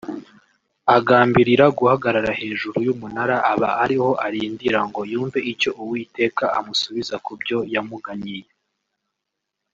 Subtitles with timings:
[0.97, 8.47] Agambirira guhagarara hejuru y’umunara aba ariho arindira ngo yumve icyo Uwiteka amusubiza kubyo yamuganyiye